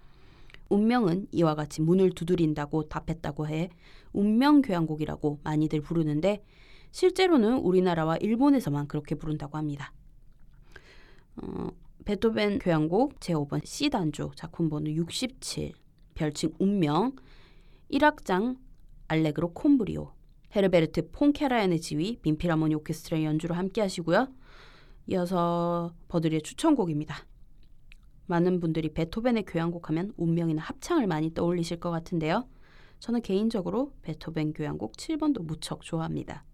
운명은 0.69 1.29
이와 1.33 1.55
같이 1.55 1.81
문을 1.81 2.11
두드린다고 2.11 2.91
답했다고 2.91 3.49
해 3.49 3.71
운명 4.13 4.61
교향곡이라고 4.61 5.41
많이들 5.45 5.81
부르는데 5.81 6.45
실제로는 6.91 7.57
우리나라와 7.61 8.19
일본에서만 8.19 8.87
그렇게 8.87 9.15
부른다고 9.15 9.57
합니다. 9.57 9.95
어, 11.37 11.69
베토벤 12.05 12.59
교향곡 12.59 13.21
제5번 13.21 13.65
C 13.65 13.89
단조 13.89 14.33
작품 14.35 14.69
번호 14.69 14.91
67 14.91 15.73
별칭 16.15 16.53
운명 16.59 17.15
1악장 17.91 18.57
알레그로 19.09 19.53
콤브리오 19.53 20.13
헤르베르트 20.55 21.11
폰케라얀의 21.13 21.81
지휘 21.81 22.19
민필하모니 22.23 22.75
오케스트라의 22.77 23.25
연주로 23.25 23.55
함께 23.55 23.81
하시고요. 23.81 24.29
이어서 25.07 25.95
버드리의 26.09 26.43
추천곡입니다. 26.43 27.15
많은 28.27 28.61
분들이 28.61 28.93
베토벤의 28.93 29.45
교향곡 29.45 29.89
하면 29.91 30.13
운명이나 30.17 30.63
합창을 30.63 31.07
많이 31.07 31.33
떠올리실 31.35 31.81
것 31.81 31.91
같은데요. 31.91 32.49
저는 32.99 33.23
개인적으로 33.23 33.93
베토벤 34.03 34.53
교향곡 34.53 34.93
7번도 34.93 35.43
무척 35.43 35.83
좋아합니다. 35.83 36.45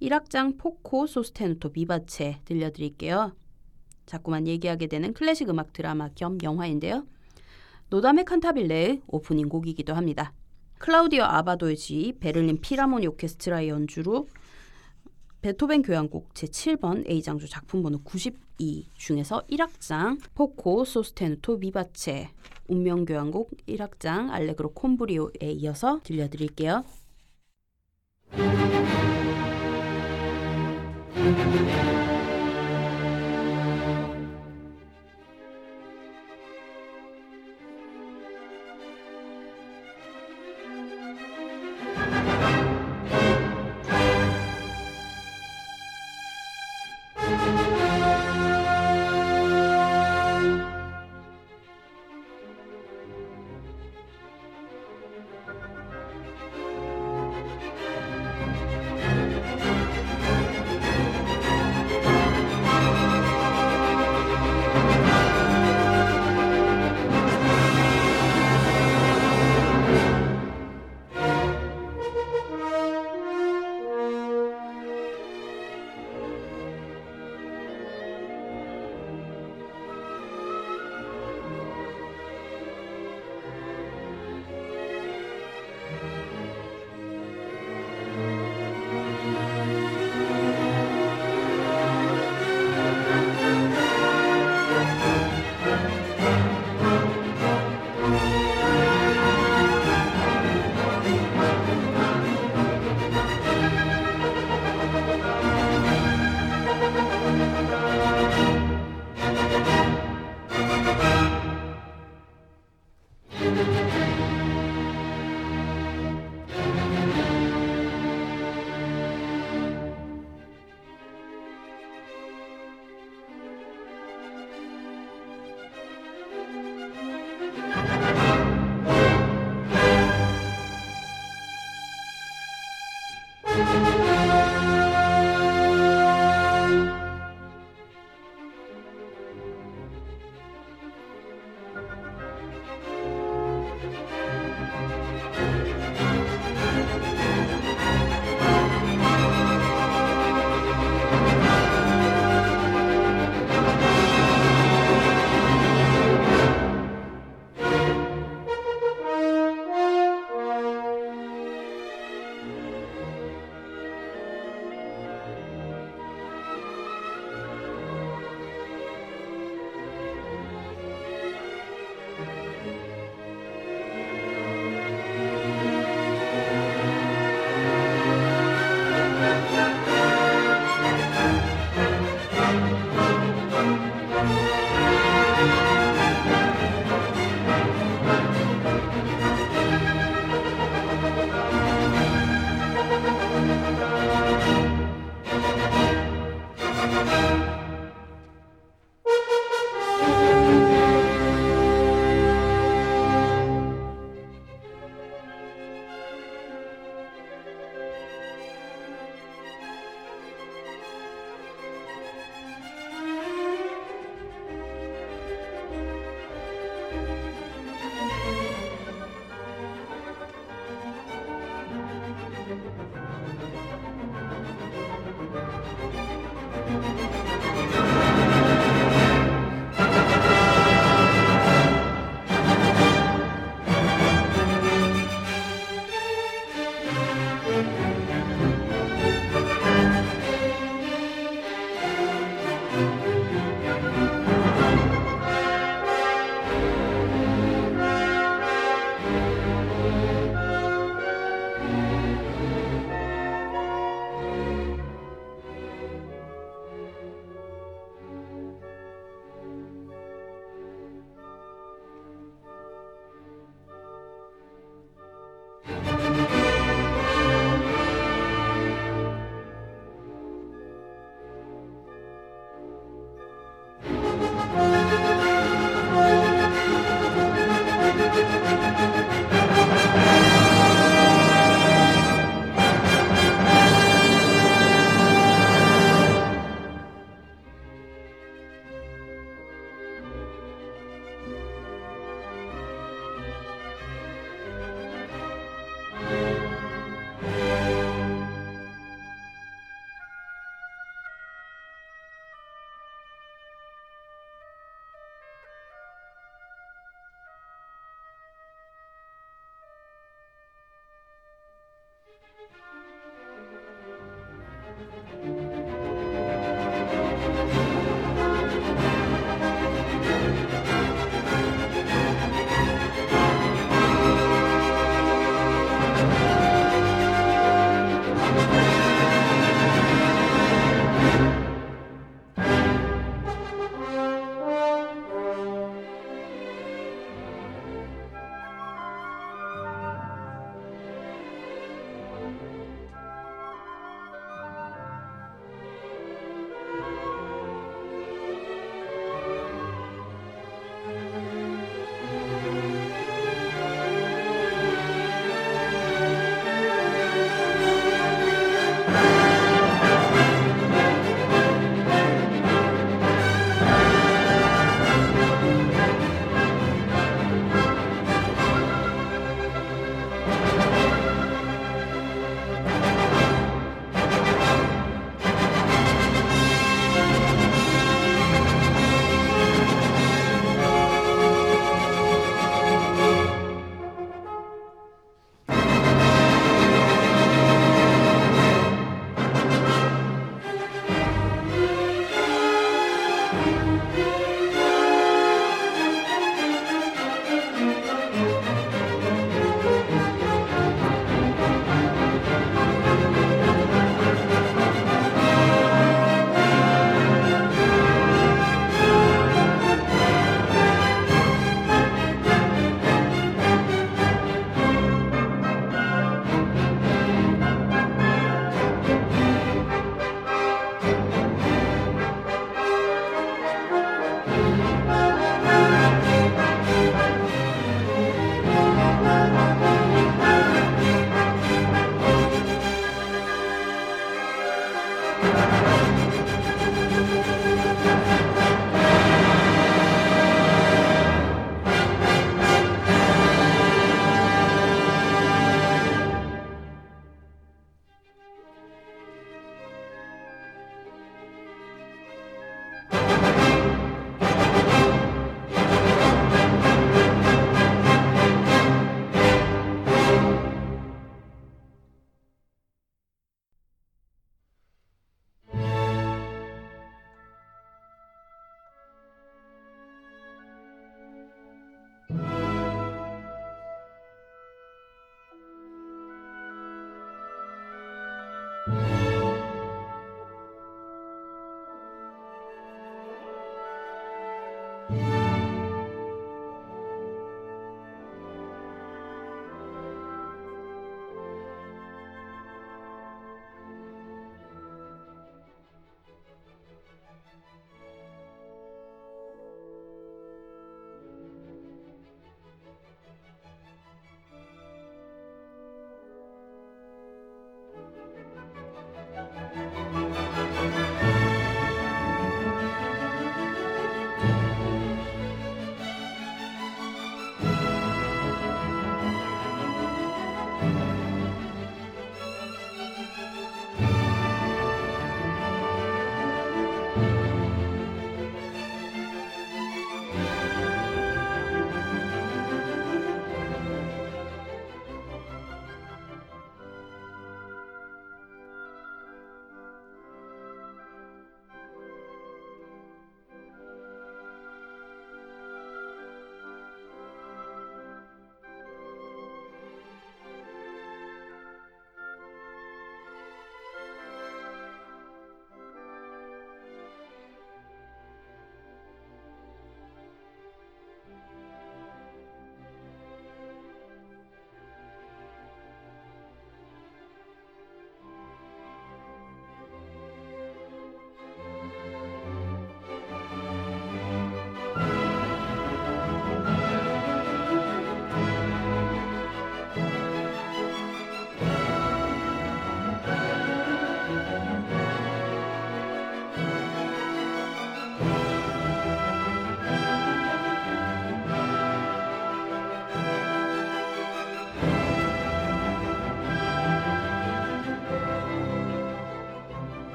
1악장 0.00 0.58
포코 0.58 1.06
소스테누토 1.06 1.72
비바체 1.72 2.40
들려드릴게요. 2.44 3.34
자꾸만 4.10 4.48
얘기하게 4.48 4.88
되는 4.88 5.12
클래식 5.14 5.48
음악 5.50 5.72
드라마 5.72 6.08
겸 6.16 6.36
영화인데요. 6.42 7.06
노다메 7.90 8.24
칸타빌레의 8.24 9.02
오프닝 9.06 9.48
곡이기도 9.48 9.94
합니다. 9.94 10.32
클라우디오 10.78 11.22
아바도의 11.22 11.76
지휘 11.76 12.14
베를린 12.18 12.60
필하모니 12.60 13.06
오케스트라의 13.06 13.68
연주로 13.68 14.26
베토벤 15.42 15.82
교향곡 15.82 16.34
제7번 16.34 17.08
A장조 17.08 17.46
작품 17.46 17.82
번호 17.82 18.00
92 18.02 18.88
중에서 18.94 19.42
1악장 19.48 20.18
포코 20.34 20.84
소스테누토 20.84 21.58
비바체 21.58 22.30
운명 22.66 23.04
교향곡 23.04 23.52
1악장 23.68 24.30
알레그로 24.30 24.72
콘 24.72 24.96
브리오에 24.96 25.52
이어서 25.52 26.00
들려드릴게요. 26.02 26.84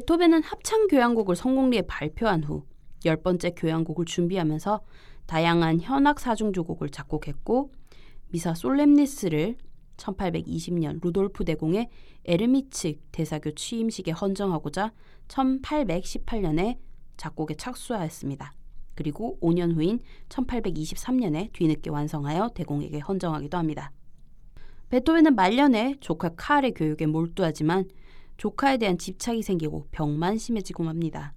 베토벤은 0.00 0.42
합창 0.42 0.86
교향곡을 0.88 1.36
성공리에 1.36 1.82
발표한 1.82 2.44
후 2.44 2.70
열 3.04 3.16
번째 3.16 3.50
교향곡을 3.50 4.04
준비하면서 4.04 4.80
다양한 5.26 5.80
현악 5.80 6.20
사중주곡을 6.20 6.90
작곡했고 6.90 7.72
미사 8.28 8.54
솔렘니스를 8.54 9.56
1820년 9.96 11.00
루돌프 11.02 11.44
대공의 11.44 11.88
에르미츠 12.24 12.94
대사교 13.12 13.52
취임식에 13.52 14.12
헌정하고자 14.12 14.92
1818년에 15.28 16.78
작곡에 17.16 17.54
착수하였습니다. 17.54 18.52
그리고 18.94 19.38
5년 19.40 19.74
후인 19.74 20.00
1823년에 20.28 21.52
뒤늦게 21.52 21.90
완성하여 21.90 22.50
대공에게 22.54 22.98
헌정하기도 22.98 23.56
합니다. 23.56 23.92
베토벤은 24.90 25.36
말년에 25.36 25.96
조카 26.00 26.30
칼의 26.30 26.72
교육에 26.72 27.06
몰두하지만 27.06 27.86
조카에 28.40 28.78
대한 28.78 28.96
집착이 28.96 29.42
생기고 29.42 29.88
병만 29.90 30.38
심해지고 30.38 30.82
맙니다. 30.84 31.34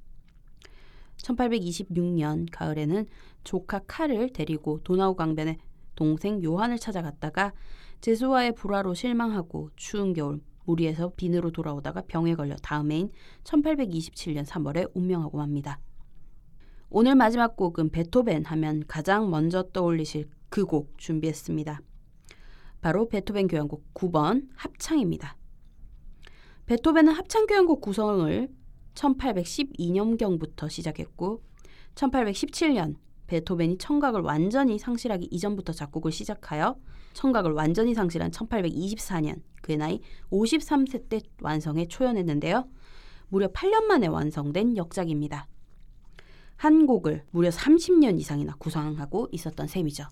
1826년 1.17 2.47
가을에는 2.49 3.07
조카 3.43 3.79
칼을 3.79 4.31
데리고 4.31 4.79
도나우 4.85 5.13
강변에 5.13 5.57
동생 5.95 6.41
요한을 6.41 6.79
찾아갔다가 6.79 7.51
제수와의 7.99 8.55
불화로 8.55 8.93
실망하고 8.93 9.71
추운 9.75 10.13
겨울 10.13 10.39
무리에서 10.63 11.11
빈으로 11.17 11.51
돌아오다가 11.51 12.03
병에 12.07 12.35
걸려 12.35 12.55
다음 12.63 12.93
해인 12.93 13.11
1827년 13.43 14.45
3월에 14.45 14.89
운명하고 14.95 15.37
맙니다. 15.37 15.81
오늘 16.89 17.15
마지막 17.15 17.57
곡은 17.57 17.89
베토벤 17.89 18.45
하면 18.45 18.81
가장 18.87 19.29
먼저 19.29 19.63
떠올리실 19.73 20.29
그 20.47 20.65
곡 20.65 20.97
준비했습니다. 20.97 21.81
바로 22.79 23.09
베토벤 23.09 23.49
교향곡 23.49 23.93
9번 23.93 24.47
합창입니다. 24.55 25.35
베토벤은 26.65 27.11
합창 27.11 27.45
교향곡 27.45 27.81
구성을 27.81 28.47
1812년경부터 28.95 30.69
시작했고 30.69 31.43
1817년 31.95 32.95
베토벤이 33.27 33.77
청각을 33.77 34.21
완전히 34.21 34.79
상실하기 34.79 35.27
이전부터 35.29 35.73
작곡을 35.73 36.11
시작하여 36.11 36.77
청각을 37.13 37.51
완전히 37.51 37.93
상실한 37.93 38.31
1824년 38.31 39.41
그의 39.61 39.77
나이 39.77 39.99
53세 40.31 41.09
때 41.09 41.19
완성해 41.41 41.87
초연했는데요. 41.87 42.67
무려 43.27 43.47
8년 43.47 43.83
만에 43.85 44.07
완성된 44.07 44.77
역작입니다. 44.77 45.47
한 46.55 46.85
곡을 46.85 47.25
무려 47.31 47.49
30년 47.49 48.19
이상이나 48.19 48.55
구상하고 48.57 49.27
있었던 49.31 49.67
셈이죠. 49.67 50.05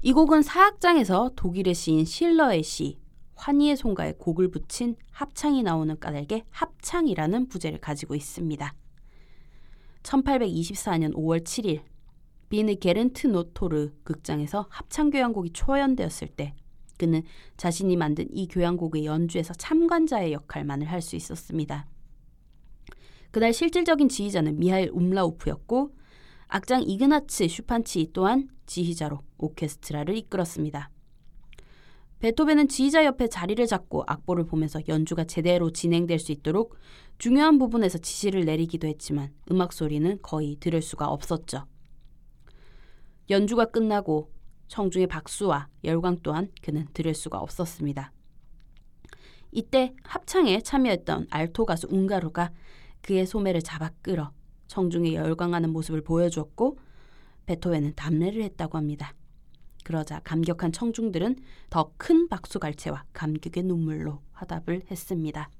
이 0.00 0.12
곡은 0.12 0.42
사악장에서 0.42 1.32
독일의 1.36 1.74
시인 1.74 2.04
실러의 2.04 2.62
시 2.62 2.98
환희의 3.42 3.76
송가에 3.76 4.12
곡을 4.18 4.52
붙인 4.52 4.94
합창이 5.10 5.64
나오는 5.64 5.98
까닭에 5.98 6.44
합창이라는 6.50 7.48
부제를 7.48 7.80
가지고 7.80 8.14
있습니다. 8.14 8.74
1824년 10.04 11.12
5월 11.14 11.42
7일 11.42 11.82
비느 12.48 12.76
게른트 12.76 13.26
노토르 13.26 13.90
극장에서 14.04 14.66
합창 14.70 15.10
교향곡이 15.10 15.50
초연되었을 15.50 16.28
때 16.28 16.54
그는 16.98 17.22
자신이 17.56 17.96
만든 17.96 18.28
이 18.30 18.46
교향곡의 18.46 19.06
연주에서 19.06 19.54
참관자의 19.54 20.32
역할만을 20.32 20.88
할 20.88 21.02
수 21.02 21.16
있었습니다. 21.16 21.86
그날 23.32 23.52
실질적인 23.52 24.08
지휘자는 24.08 24.60
미하일 24.60 24.90
움라우프였고 24.92 25.96
악장 26.46 26.82
이그나츠 26.82 27.48
슈판치 27.48 28.10
또한 28.12 28.48
지휘자로 28.66 29.20
오케스트라를 29.38 30.16
이끌었습니다. 30.16 30.91
베토벤은 32.22 32.68
지휘자 32.68 33.04
옆에 33.04 33.26
자리를 33.26 33.66
잡고 33.66 34.04
악보를 34.06 34.46
보면서 34.46 34.80
연주가 34.86 35.24
제대로 35.24 35.72
진행될 35.72 36.20
수 36.20 36.30
있도록 36.30 36.76
중요한 37.18 37.58
부분에서 37.58 37.98
지시를 37.98 38.44
내리기도 38.44 38.86
했지만 38.86 39.34
음악 39.50 39.72
소리는 39.72 40.20
거의 40.22 40.54
들을 40.60 40.80
수가 40.80 41.08
없었죠. 41.08 41.66
연주가 43.28 43.64
끝나고 43.64 44.30
청중의 44.68 45.08
박수와 45.08 45.68
열광 45.82 46.18
또한 46.22 46.52
그는 46.62 46.86
들을 46.94 47.12
수가 47.12 47.40
없었습니다. 47.40 48.12
이때 49.50 49.92
합창에 50.04 50.60
참여했던 50.60 51.26
알토 51.28 51.66
가수 51.66 51.88
웅가루가 51.90 52.52
그의 53.00 53.26
소매를 53.26 53.62
잡아 53.62 53.90
끌어 54.00 54.30
청중의 54.68 55.16
열광하는 55.16 55.70
모습을 55.70 56.02
보여주었고 56.02 56.78
베토벤은 57.46 57.94
담례를 57.96 58.44
했다고 58.44 58.78
합니다. 58.78 59.12
그러자 59.82 60.20
감격한 60.20 60.72
청중들은 60.72 61.36
더 61.70 61.92
큰 61.96 62.28
박수갈채와 62.28 63.04
감격의 63.12 63.64
눈물로 63.64 64.20
화답을 64.32 64.82
했습니다. 64.90 65.50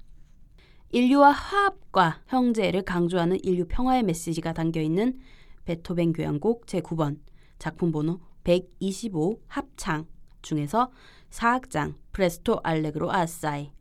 인류와 0.91 1.31
화합과 1.31 2.21
형제를 2.27 2.83
강조하는 2.83 3.39
인류 3.43 3.65
평화의 3.67 4.03
메시지가 4.03 4.53
담겨 4.53 4.79
있는 4.81 5.19
베토벤 5.65 6.13
교향곡 6.13 6.65
제9번 6.67 7.19
작품 7.57 7.91
번호 7.91 8.19
125 8.43 9.41
합창 9.47 10.05
중에서 10.41 10.91
사악장 11.29 11.95
프레스토 12.11 12.59
알레그로 12.63 13.11
아사이 13.11 13.71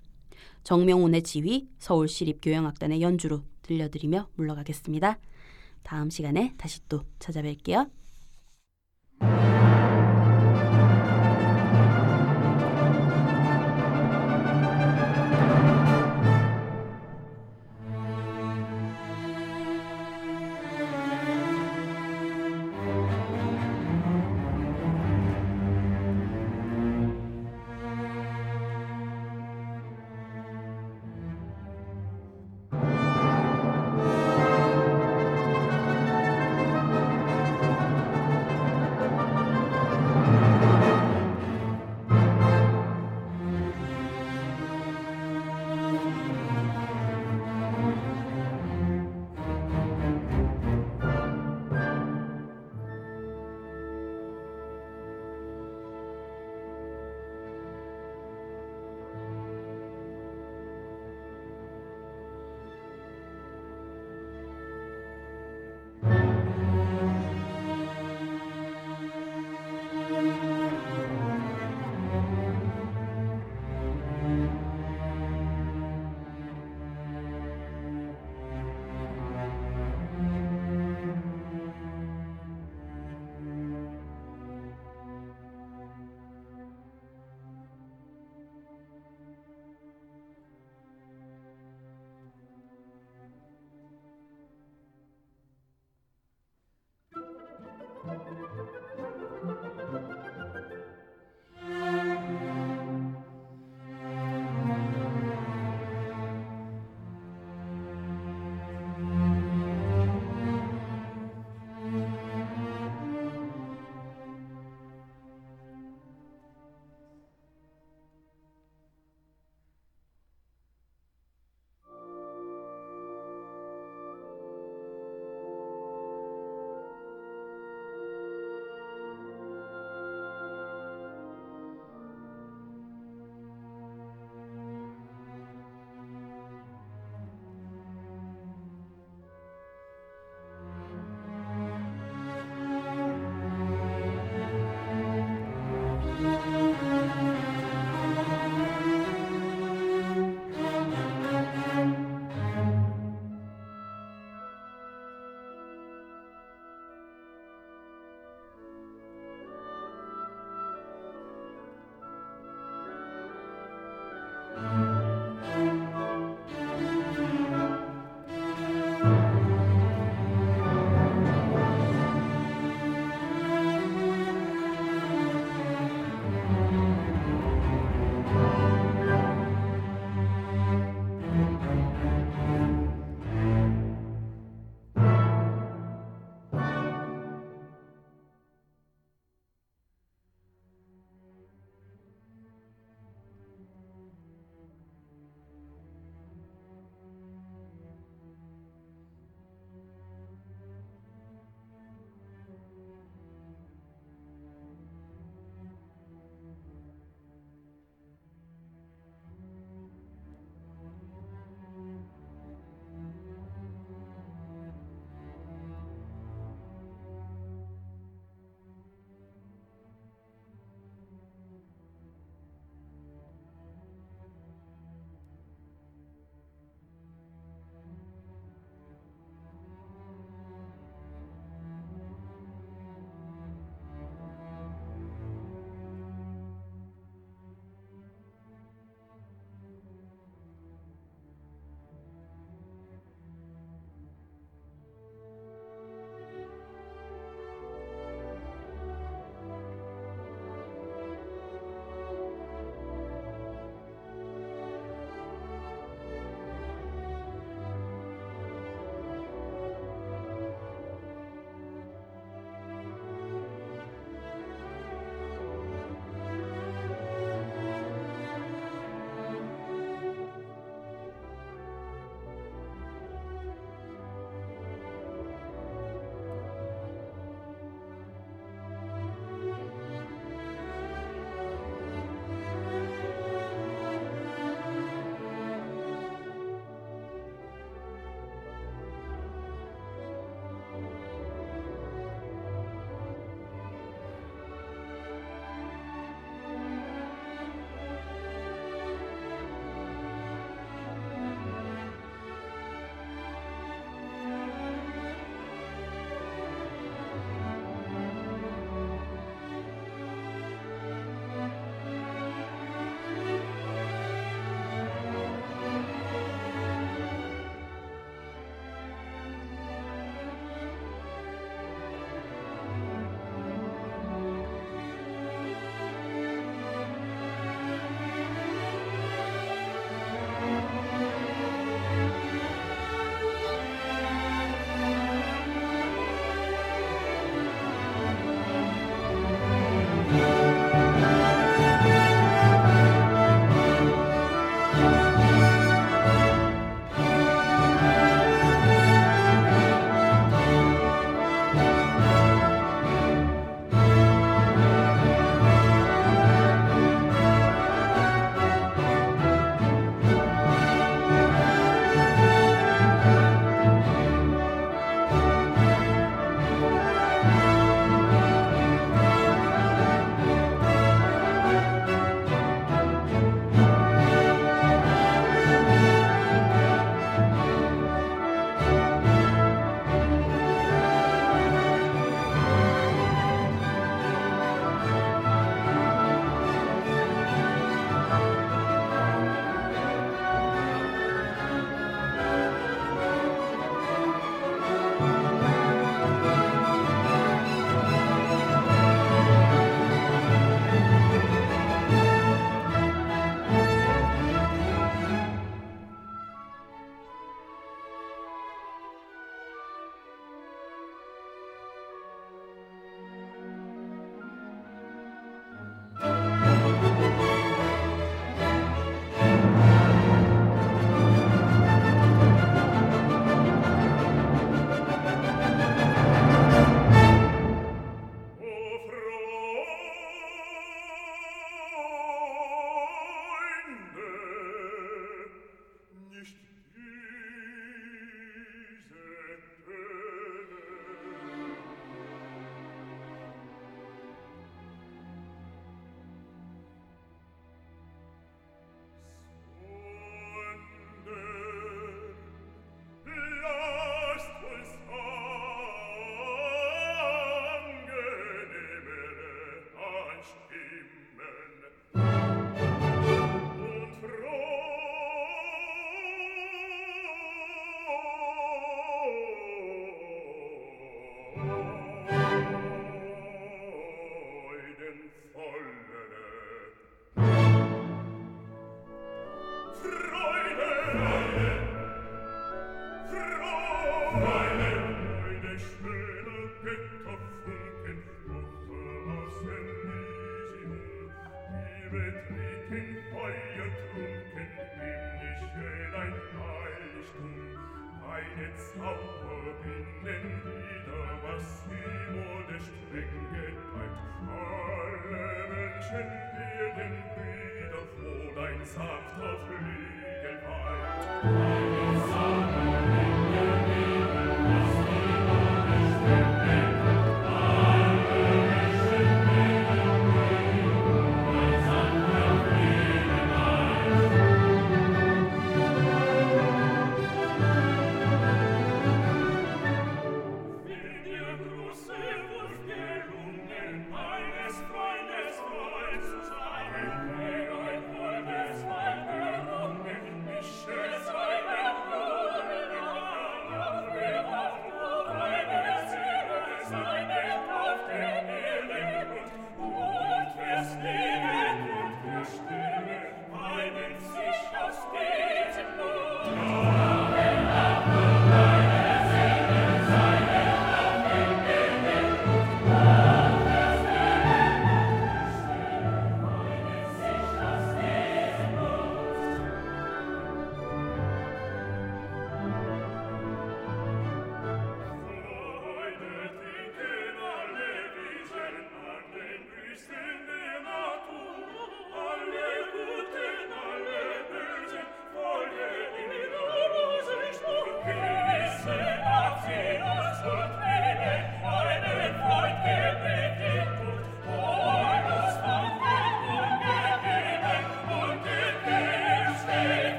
정명훈의 0.65 1.23
지휘 1.23 1.69
서울시립교향악단의 1.81 3.03
연주로 3.03 3.43
들려드리며 3.63 4.29
물러가겠습니다. 4.35 5.19
다음 5.83 6.09
시간에 6.09 6.55
다시 6.57 6.81
또 6.89 7.05
찾아뵐게요. 7.19 7.91